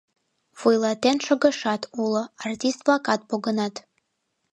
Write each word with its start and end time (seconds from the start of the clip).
Вуйлатен 0.59 1.17
шогышат 1.25 1.81
уло, 2.03 2.23
артист-влакат 2.47 3.21
погынат. 3.29 3.75